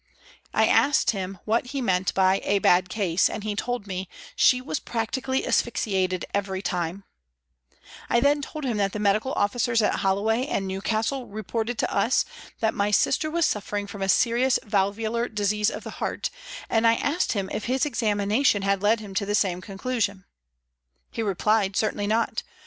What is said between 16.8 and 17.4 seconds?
I asked